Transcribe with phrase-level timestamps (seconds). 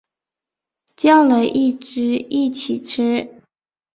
[0.95, 3.39] 叫了一只一起吃